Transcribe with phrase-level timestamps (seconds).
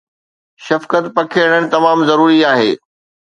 [0.67, 2.71] شفقت پکيڙڻ تمام ضروري آهي